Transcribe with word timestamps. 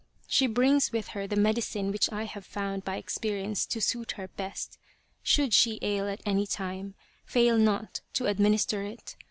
"She 0.27 0.47
brings 0.47 0.91
with 0.91 1.09
her 1.09 1.27
the 1.27 1.35
medicine 1.35 1.91
which 1.91 2.11
I 2.11 2.23
have 2.23 2.43
found 2.43 2.83
by 2.83 2.95
experience 2.95 3.67
to 3.67 3.79
suit 3.79 4.13
her 4.13 4.29
best. 4.29 4.79
Should 5.21 5.53
she 5.53 5.77
ail 5.83 6.07
at 6.09 6.23
any 6.25 6.47
time, 6.47 6.95
fail 7.23 7.55
not 7.55 8.01
to 8.13 8.25
administer 8.25 8.81
it. 8.81 9.15